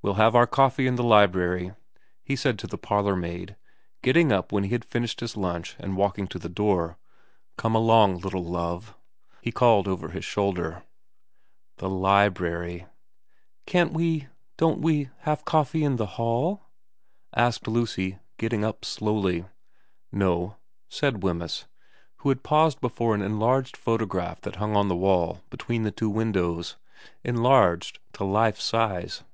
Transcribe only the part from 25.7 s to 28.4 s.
the two windows, enlarged to